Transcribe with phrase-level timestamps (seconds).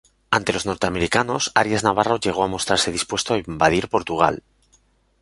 [0.31, 4.41] Ante los norteamericanos, Arias Navarro llegó a mostrarse dispuesto a invadir Portugal.